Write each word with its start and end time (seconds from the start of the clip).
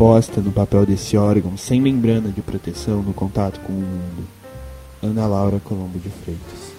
posta 0.00 0.40
no 0.40 0.50
papel 0.50 0.86
desse 0.86 1.14
órgão 1.14 1.58
sem 1.58 1.78
membrana 1.78 2.30
de 2.30 2.40
proteção 2.40 3.02
no 3.02 3.12
contato 3.12 3.60
com 3.60 3.70
o 3.70 3.76
mundo. 3.76 4.26
Ana 5.02 5.26
Laura 5.26 5.60
Colombo 5.62 5.98
de 5.98 6.08
Freitas. 6.08 6.72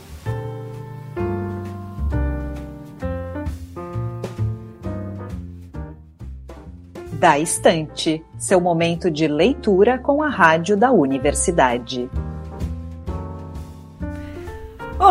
Da 7.19 7.37
Estante, 7.37 8.25
seu 8.39 8.59
momento 8.59 9.11
de 9.11 9.27
leitura 9.27 9.99
com 9.99 10.23
a 10.23 10.27
rádio 10.27 10.75
da 10.75 10.91
universidade. 10.91 12.09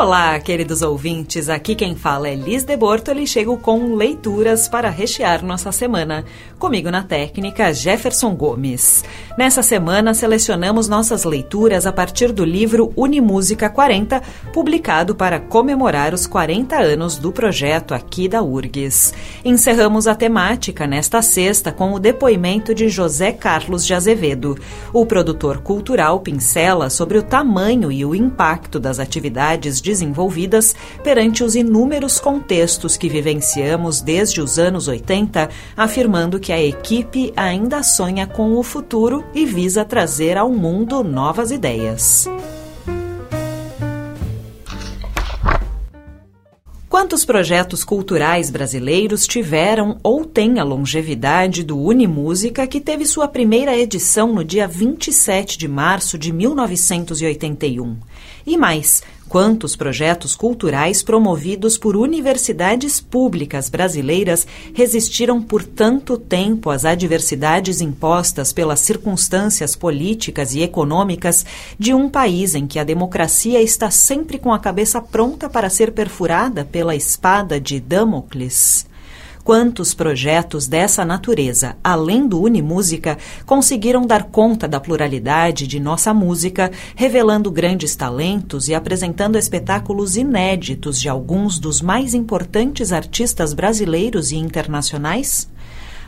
Olá, 0.00 0.40
queridos 0.40 0.80
ouvintes. 0.80 1.50
Aqui 1.50 1.74
quem 1.74 1.94
fala 1.94 2.26
é 2.26 2.34
Liz 2.34 2.64
de 2.64 2.74
Bortoli 2.74 3.24
e 3.24 3.26
chego 3.26 3.58
com 3.58 3.94
leituras 3.94 4.66
para 4.66 4.88
rechear 4.88 5.44
nossa 5.44 5.70
semana. 5.72 6.24
Comigo 6.58 6.90
na 6.90 7.02
técnica, 7.02 7.70
Jefferson 7.74 8.34
Gomes. 8.34 9.04
Nessa 9.36 9.62
semana, 9.62 10.14
selecionamos 10.14 10.88
nossas 10.88 11.24
leituras 11.24 11.86
a 11.86 11.92
partir 11.92 12.32
do 12.32 12.46
livro 12.46 12.94
Unimúsica 12.96 13.68
40, 13.68 14.22
publicado 14.54 15.14
para 15.14 15.38
comemorar 15.38 16.14
os 16.14 16.26
40 16.26 16.76
anos 16.76 17.18
do 17.18 17.30
projeto 17.30 17.92
aqui 17.92 18.26
da 18.26 18.42
URGS. 18.42 19.12
Encerramos 19.44 20.06
a 20.06 20.14
temática 20.14 20.86
nesta 20.86 21.20
sexta 21.20 21.72
com 21.72 21.92
o 21.92 21.98
depoimento 21.98 22.74
de 22.74 22.88
José 22.88 23.32
Carlos 23.32 23.84
de 23.84 23.92
Azevedo. 23.92 24.56
O 24.94 25.04
produtor 25.04 25.58
cultural 25.58 26.20
pincela 26.20 26.88
sobre 26.88 27.18
o 27.18 27.22
tamanho 27.22 27.92
e 27.92 28.02
o 28.02 28.14
impacto 28.14 28.80
das 28.80 28.98
atividades 28.98 29.78
desenvolvidas 29.90 30.76
perante 31.02 31.42
os 31.42 31.56
inúmeros 31.56 32.20
contextos 32.20 32.96
que 32.96 33.08
vivenciamos 33.08 34.00
desde 34.00 34.40
os 34.40 34.56
anos 34.56 34.86
80, 34.86 35.50
afirmando 35.76 36.38
que 36.38 36.52
a 36.52 36.62
equipe 36.62 37.32
ainda 37.36 37.82
sonha 37.82 38.24
com 38.24 38.56
o 38.56 38.62
futuro 38.62 39.24
e 39.34 39.44
visa 39.44 39.84
trazer 39.84 40.36
ao 40.36 40.48
mundo 40.48 41.02
novas 41.02 41.50
ideias. 41.50 42.28
Quantos 46.88 47.24
projetos 47.24 47.82
culturais 47.82 48.50
brasileiros 48.50 49.26
tiveram 49.26 49.98
ou 50.02 50.24
têm 50.24 50.58
a 50.58 50.64
longevidade 50.64 51.64
do 51.64 51.78
Unimúsica, 51.78 52.66
que 52.66 52.80
teve 52.80 53.06
sua 53.06 53.26
primeira 53.26 53.76
edição 53.78 54.32
no 54.32 54.44
dia 54.44 54.68
27 54.68 55.56
de 55.56 55.66
março 55.66 56.18
de 56.18 56.32
1981? 56.32 57.96
E 58.46 58.56
mais, 58.56 59.02
quantos 59.30 59.76
projetos 59.76 60.34
culturais 60.34 61.04
promovidos 61.04 61.78
por 61.78 61.96
universidades 61.96 63.00
públicas 63.00 63.68
brasileiras 63.68 64.44
resistiram 64.74 65.40
por 65.40 65.62
tanto 65.62 66.18
tempo 66.18 66.68
às 66.68 66.84
adversidades 66.84 67.80
impostas 67.80 68.52
pelas 68.52 68.80
circunstâncias 68.80 69.76
políticas 69.76 70.52
e 70.52 70.62
econômicas 70.62 71.46
de 71.78 71.94
um 71.94 72.08
país 72.08 72.56
em 72.56 72.66
que 72.66 72.80
a 72.80 72.84
democracia 72.84 73.62
está 73.62 73.88
sempre 73.88 74.36
com 74.36 74.52
a 74.52 74.58
cabeça 74.58 75.00
pronta 75.00 75.48
para 75.48 75.70
ser 75.70 75.92
perfurada 75.92 76.64
pela 76.64 76.96
espada 76.96 77.60
de 77.60 77.78
Damocles? 77.78 78.89
Quantos 79.42 79.94
projetos 79.94 80.66
dessa 80.66 81.04
natureza, 81.04 81.76
além 81.82 82.28
do 82.28 82.40
Unimúsica, 82.42 83.16
conseguiram 83.46 84.06
dar 84.06 84.24
conta 84.24 84.68
da 84.68 84.78
pluralidade 84.78 85.66
de 85.66 85.80
nossa 85.80 86.12
música, 86.12 86.70
revelando 86.94 87.50
grandes 87.50 87.96
talentos 87.96 88.68
e 88.68 88.74
apresentando 88.74 89.38
espetáculos 89.38 90.16
inéditos 90.16 91.00
de 91.00 91.08
alguns 91.08 91.58
dos 91.58 91.80
mais 91.80 92.12
importantes 92.12 92.92
artistas 92.92 93.54
brasileiros 93.54 94.30
e 94.30 94.36
internacionais? 94.36 95.48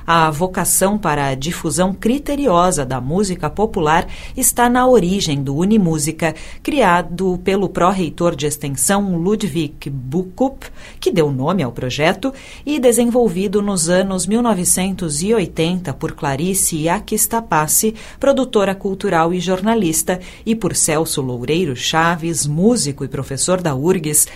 A 0.06 0.31
vocação 0.31 0.98
para 0.98 1.28
a 1.28 1.34
difusão 1.34 1.95
criteriosa 1.95 2.84
da 2.84 3.00
música 3.00 3.49
popular 3.49 4.06
está 4.37 4.69
na 4.69 4.87
origem 4.87 5.43
do 5.43 5.54
Unimúsica, 5.54 6.34
criado 6.62 7.41
pelo 7.44 7.69
pró-reitor 7.69 8.34
de 8.34 8.47
extensão 8.47 9.16
Ludwig 9.16 9.88
Bukup, 9.88 10.66
que 10.99 11.12
deu 11.12 11.31
nome 11.31 11.62
ao 11.62 11.72
projeto, 11.72 12.32
e 12.66 12.78
desenvolvido 12.78 13.62
nos 13.62 13.88
anos 13.88 14.27
1980 14.27 15.93
por 15.94 16.12
Clarice 16.12 16.88
Aquistapassi, 16.88 17.94
produtora 18.19 18.75
cultural 18.75 19.32
e 19.32 19.41
jornalista, 19.41 20.21
e 20.44 20.54
por 20.54 20.75
Celso 20.75 21.22
Loureiro 21.22 21.77
Chaves, 21.77 22.47
músico 22.47 23.04
e 23.04 23.09
professor 23.09 23.60
da 23.60 23.75
URGS, 23.75 24.27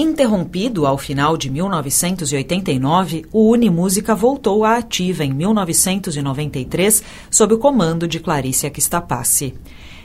Interrompido 0.00 0.86
ao 0.86 0.96
final 0.96 1.36
de 1.36 1.50
1989, 1.50 3.26
o 3.32 3.50
Unimúsica 3.50 4.14
voltou 4.14 4.64
à 4.64 4.76
ativa 4.76 5.24
em 5.24 5.34
1993 5.34 7.02
sob 7.28 7.54
o 7.54 7.58
comando 7.58 8.06
de 8.06 8.20
Clarice 8.20 8.64
Aquistapassi. 8.64 9.54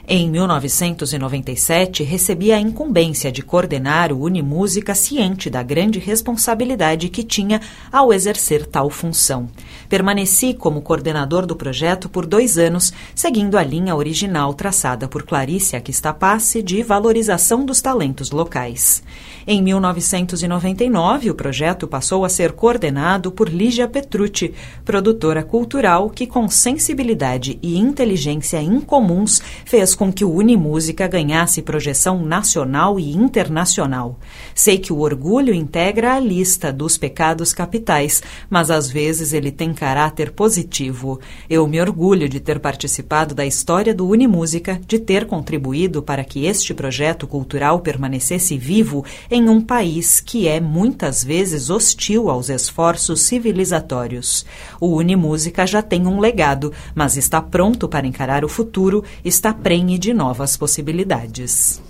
Em 0.06 0.30
1997, 0.30 2.02
recebi 2.02 2.52
a 2.52 2.60
incumbência 2.60 3.32
de 3.32 3.40
coordenar 3.42 4.12
o 4.12 4.20
Unimúsica 4.20 4.94
ciente 4.94 5.48
da 5.48 5.62
grande 5.62 5.98
responsabilidade 5.98 7.08
que 7.08 7.22
tinha 7.22 7.58
ao 7.90 8.12
exercer 8.12 8.66
tal 8.66 8.90
função. 8.90 9.48
Permaneci 9.88 10.52
como 10.52 10.82
coordenador 10.82 11.46
do 11.46 11.56
projeto 11.56 12.06
por 12.10 12.26
dois 12.26 12.58
anos, 12.58 12.92
seguindo 13.14 13.56
a 13.56 13.62
linha 13.62 13.96
original 13.96 14.52
traçada 14.52 15.08
por 15.08 15.22
Clarice 15.22 15.74
Aquistapassi 15.74 16.62
de 16.62 16.82
valorização 16.82 17.64
dos 17.64 17.80
talentos 17.80 18.30
locais. 18.30 19.02
Em 19.46 19.62
1999, 19.62 21.30
o 21.30 21.34
projeto 21.34 21.88
passou 21.88 22.26
a 22.26 22.28
ser 22.28 22.52
coordenado 22.52 23.32
por 23.32 23.48
Lígia 23.48 23.88
Petrucci, 23.88 24.52
produtora 24.84 25.42
cultural 25.42 26.10
que, 26.10 26.26
com 26.26 26.46
sensibilidade 26.46 27.58
e 27.62 27.78
inteligência 27.78 28.60
incomuns, 28.60 29.40
fez 29.64 29.93
com 29.94 30.12
que 30.12 30.24
o 30.24 30.32
Unimúsica 30.32 31.06
ganhasse 31.06 31.62
projeção 31.62 32.24
nacional 32.24 32.98
e 32.98 33.12
internacional. 33.12 34.18
Sei 34.54 34.78
que 34.78 34.92
o 34.92 35.00
orgulho 35.00 35.54
integra 35.54 36.14
a 36.14 36.20
lista 36.20 36.72
dos 36.72 36.96
pecados 36.96 37.52
capitais, 37.52 38.22
mas 38.48 38.70
às 38.70 38.90
vezes 38.90 39.32
ele 39.32 39.50
tem 39.50 39.72
caráter 39.74 40.32
positivo. 40.32 41.20
Eu 41.48 41.66
me 41.66 41.80
orgulho 41.80 42.28
de 42.28 42.40
ter 42.40 42.58
participado 42.58 43.34
da 43.34 43.44
história 43.44 43.94
do 43.94 44.08
Unimúsica, 44.08 44.80
de 44.86 44.98
ter 44.98 45.26
contribuído 45.26 46.02
para 46.02 46.24
que 46.24 46.46
este 46.46 46.72
projeto 46.74 47.26
cultural 47.26 47.80
permanecesse 47.80 48.56
vivo 48.56 49.04
em 49.30 49.48
um 49.48 49.60
país 49.60 50.20
que 50.20 50.48
é 50.48 50.60
muitas 50.60 51.22
vezes 51.22 51.70
hostil 51.70 52.30
aos 52.30 52.48
esforços 52.48 53.20
civilizatórios. 53.22 54.44
O 54.80 54.96
Unimúsica 54.96 55.66
já 55.66 55.82
tem 55.82 56.06
um 56.06 56.20
legado, 56.20 56.72
mas 56.94 57.16
está 57.16 57.40
pronto 57.40 57.88
para 57.88 58.06
encarar 58.06 58.44
o 58.44 58.48
futuro, 58.48 59.04
está 59.24 59.52
prenhe 59.84 59.98
de 59.98 60.14
novas 60.14 60.56
possibilidades. 60.56 61.82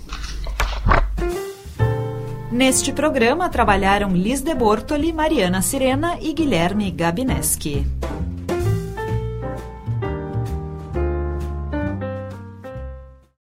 Neste 2.51 2.91
programa 2.91 3.47
trabalharam 3.47 4.11
Liz 4.11 4.41
de 4.41 4.53
Bortoli, 4.53 5.13
Mariana 5.13 5.61
Sirena 5.61 6.17
e 6.21 6.33
Guilherme 6.33 6.91
Gabineski. 6.91 7.87